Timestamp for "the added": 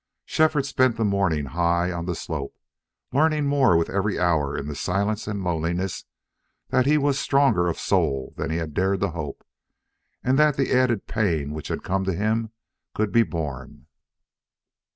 10.57-11.05